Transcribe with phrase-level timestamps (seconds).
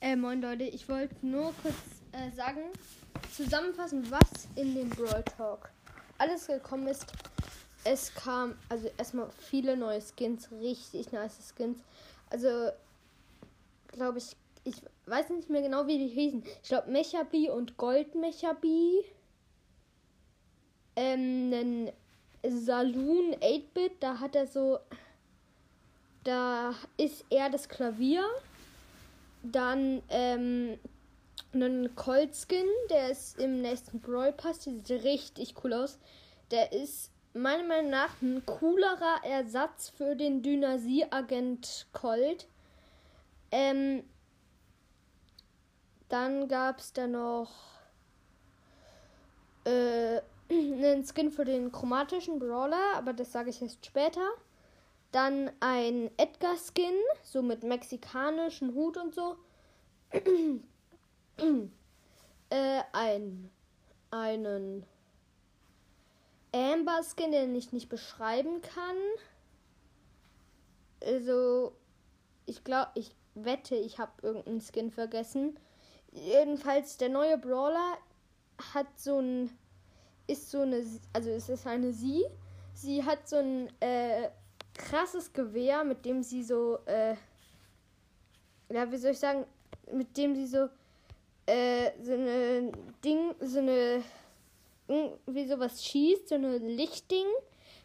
[0.00, 1.74] Äh, moin Leute, ich wollte nur kurz
[2.12, 2.60] äh, sagen,
[3.34, 5.70] zusammenfassen, was in dem Brawl Talk
[6.18, 7.06] alles gekommen ist.
[7.82, 11.78] Es kam, also erstmal viele neue Skins, richtig nice Skins.
[12.28, 12.70] Also,
[13.88, 14.74] glaube ich, ich
[15.06, 16.44] weiß nicht mehr genau, wie die hießen.
[16.62, 19.02] Ich glaube, Mechabi und Gold Mechabi.
[20.94, 21.92] Ähm, einen
[22.46, 24.78] Saloon 8-Bit, da hat er so.
[26.24, 28.24] Da ist er das Klavier.
[29.52, 30.78] Dann ähm,
[31.52, 34.60] einen Colt Skin, der ist im nächsten Brawl Pass.
[34.60, 35.98] Der sieht richtig cool aus.
[36.50, 42.48] Der ist meiner Meinung nach ein coolerer Ersatz für den Dynasie-Agent Colt.
[43.50, 44.04] Ähm,
[46.08, 47.50] dann gab es da noch
[49.64, 54.26] äh, einen Skin für den chromatischen Brawler, aber das sage ich erst später.
[55.12, 59.36] Dann ein Edgar-Skin, so mit mexikanischen Hut und so.
[62.50, 63.50] äh, ein,
[64.10, 64.84] einen
[66.52, 68.96] Amber-Skin, den ich nicht beschreiben kann.
[71.02, 71.72] Also,
[72.46, 75.58] ich glaube, ich wette, ich habe irgendeinen Skin vergessen.
[76.12, 77.98] Jedenfalls, der neue Brawler
[78.74, 79.50] hat so ein,
[80.26, 80.82] ist so eine,
[81.12, 82.24] also es ist eine Sie.
[82.72, 84.30] Sie hat so ein, äh,
[84.76, 87.14] krasses Gewehr, mit dem sie so, äh,
[88.70, 89.44] ja, wie soll ich sagen,
[89.92, 90.68] mit dem sie so,
[91.46, 92.72] äh, so eine
[93.04, 94.02] Ding, so eine,
[95.26, 97.26] wie sowas schießt, so eine Lichtding,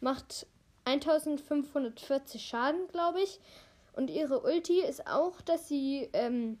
[0.00, 0.46] macht
[0.84, 3.40] 1540 Schaden, glaube ich.
[3.94, 6.58] Und ihre Ulti ist auch, dass sie, ähm,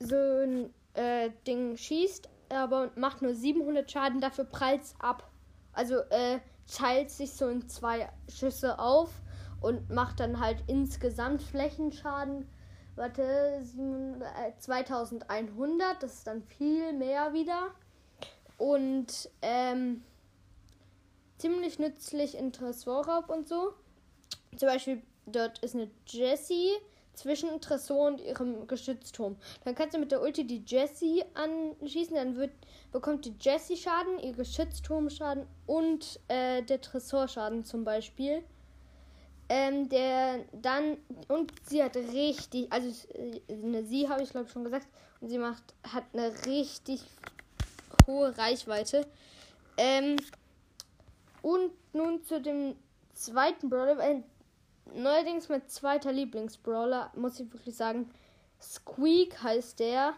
[0.00, 5.30] so ein äh, Ding schießt, aber macht nur 700 Schaden, dafür prallt ab.
[5.72, 6.40] Also, äh,
[6.74, 9.10] teilt sich so in zwei Schüsse auf
[9.60, 12.48] und macht dann halt insgesamt Flächenschaden.
[12.96, 13.62] Warte,
[14.58, 17.70] 2100, äh, das ist dann viel mehr wieder.
[18.58, 20.02] Und ähm,
[21.38, 23.72] ziemlich nützlich in Tresorraub und so.
[24.56, 26.72] Zum Beispiel dort ist eine Jessie
[27.20, 29.36] zwischen Tresor und ihrem Geschützturm.
[29.64, 32.52] Dann kannst du mit der Ulti die Jessie anschießen, dann wird,
[32.92, 38.42] bekommt die Jessie Schaden, ihr Geschützturm Schaden und äh, der Tresor Schaden zum Beispiel.
[39.52, 42.88] Ähm, der dann und sie hat richtig, also
[43.48, 44.86] eine sie habe ich glaube schon gesagt
[45.20, 47.02] und sie macht hat eine richtig
[48.06, 49.06] hohe Reichweite.
[49.76, 50.16] Ähm,
[51.42, 52.76] und nun zu dem
[53.12, 53.98] zweiten Brawler,
[54.94, 58.10] neuerdings mein zweiter Lieblingsbrawler, muss ich wirklich sagen.
[58.60, 60.14] Squeak heißt der.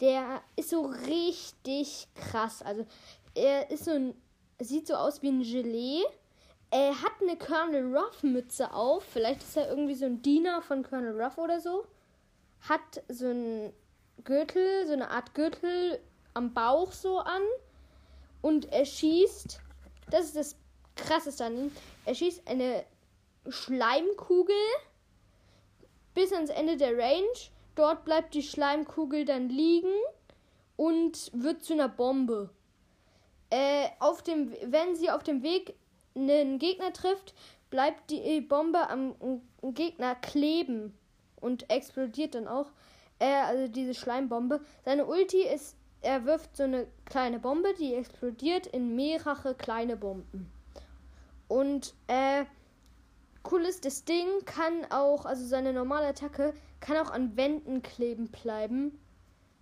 [0.00, 2.62] Der ist so richtig krass.
[2.62, 2.86] Also,
[3.34, 4.14] er ist so ein.
[4.58, 6.02] Sieht so aus wie ein Gelee.
[6.70, 9.04] Er hat eine Colonel Ruff Mütze auf.
[9.04, 11.86] Vielleicht ist er irgendwie so ein Diener von Colonel Ruff oder so.
[12.62, 13.72] Hat so ein
[14.24, 16.00] Gürtel, so eine Art Gürtel
[16.34, 17.42] am Bauch so an.
[18.40, 19.60] Und er schießt.
[20.10, 20.56] Das ist das
[20.96, 21.72] krasseste an ihm.
[22.04, 22.84] Er schießt eine
[23.48, 24.54] Schleimkugel
[26.14, 27.38] bis ans Ende der Range.
[27.74, 29.92] Dort bleibt die Schleimkugel dann liegen
[30.76, 32.50] und wird zu einer Bombe.
[33.50, 35.74] Äh, auf dem, wenn sie auf dem Weg
[36.14, 37.34] einen Gegner trifft,
[37.70, 39.14] bleibt die Bombe am
[39.62, 40.96] Gegner kleben
[41.40, 42.70] und explodiert dann auch.
[43.18, 44.60] Äh, also diese Schleimbombe.
[44.84, 50.50] Seine Ulti ist, er wirft so eine kleine Bombe, die explodiert in mehrere kleine Bomben.
[51.48, 52.44] Und äh,
[53.50, 58.28] Cool ist, das Ding kann auch, also seine normale Attacke kann auch an Wänden kleben
[58.28, 58.98] bleiben.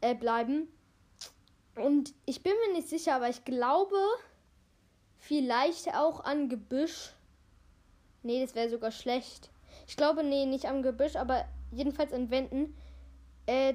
[0.00, 0.68] Äh, bleiben.
[1.76, 3.96] Und ich bin mir nicht sicher, aber ich glaube,
[5.18, 7.12] vielleicht auch an Gebüsch.
[8.22, 9.50] Nee, das wäre sogar schlecht.
[9.86, 12.76] Ich glaube, nee, nicht am Gebüsch, aber jedenfalls an Wänden.
[13.46, 13.74] Äh,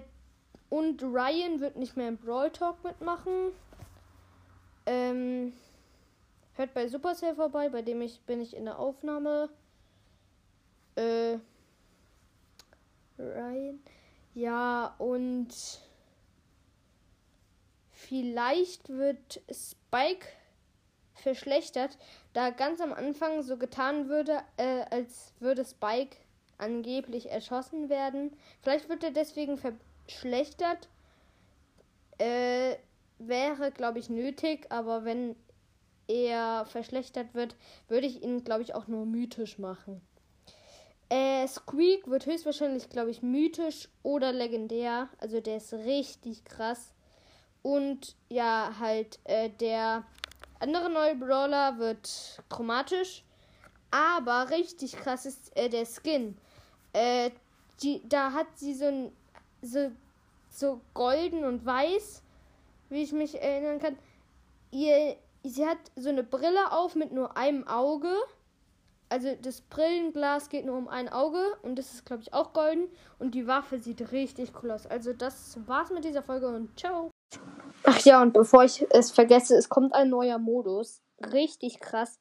[0.70, 3.52] und Ryan wird nicht mehr im Brawl Talk mitmachen.
[4.86, 5.54] Ähm,
[6.54, 9.50] hört bei Supercell vorbei, bei dem ich bin ich in der Aufnahme.
[10.98, 11.38] Äh,
[13.20, 13.80] Ryan.
[14.34, 15.48] Ja, und
[17.92, 20.28] vielleicht wird Spike
[21.14, 21.98] verschlechtert,
[22.34, 26.18] da ganz am Anfang so getan würde, äh, als würde Spike
[26.58, 28.36] angeblich erschossen werden.
[28.62, 30.90] Vielleicht wird er deswegen verschlechtert.
[32.18, 32.76] Äh,
[33.20, 35.36] wäre, glaube ich, nötig, aber wenn
[36.08, 37.56] er verschlechtert wird,
[37.88, 40.02] würde ich ihn, glaube ich, auch nur mythisch machen.
[41.10, 45.10] Äh, Squeak wird höchstwahrscheinlich, glaube ich, mythisch oder legendär.
[45.20, 46.94] Also der ist richtig krass.
[47.62, 50.04] Und ja, halt, äh, der
[50.60, 53.24] andere neue Brawler wird chromatisch.
[53.92, 56.38] Aber richtig krass ist äh, der Skin.
[56.94, 57.32] Äh,
[57.82, 59.12] die, da hat sie so ein.
[59.62, 59.92] so,
[60.50, 62.24] so golden und weiß,
[62.90, 63.98] wie ich mich erinnern kann.
[64.72, 68.14] Ihr, sie hat so eine Brille auf mit nur einem Auge.
[69.10, 72.90] Also das Brillenglas geht nur um ein Auge und das ist, glaube ich, auch golden.
[73.20, 74.86] Und die Waffe sieht richtig cool aus.
[74.86, 77.12] Also das war's mit dieser Folge und ciao.
[77.84, 81.02] Ach ja, und bevor ich es vergesse, es kommt ein neuer Modus.
[81.34, 82.20] Richtig krass.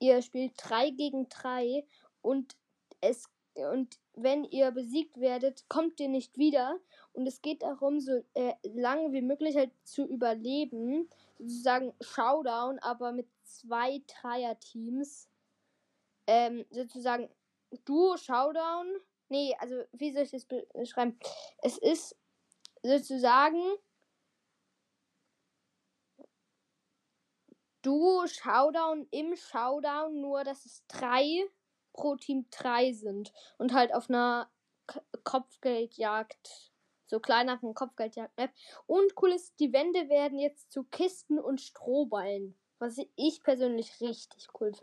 [0.00, 1.84] Ihr spielt 3 gegen 3
[2.20, 2.56] und
[3.00, 6.78] es und wenn ihr besiegt werdet, kommt ihr nicht wieder.
[7.12, 11.08] Und es geht darum, so äh, lange wie möglich halt zu überleben.
[11.38, 15.28] Sozusagen Showdown, aber mit zwei Dreier-Teams.
[16.26, 17.28] Ähm, sozusagen
[17.84, 18.86] Duo Showdown.
[19.28, 21.18] Nee, also wie soll ich das beschreiben?
[21.62, 22.16] Es ist
[22.82, 23.60] sozusagen
[27.82, 31.44] Duo Showdown im Showdown, nur dass es drei
[31.92, 34.50] pro Team drei sind und halt auf einer
[34.86, 36.72] K Kopfgeldjagd,
[37.06, 38.50] so kleineren Kopfgeldjagd-Map.
[38.86, 44.48] Und cool ist, die Wände werden jetzt zu Kisten und Strohballen, was ich persönlich richtig
[44.60, 44.82] cool finde.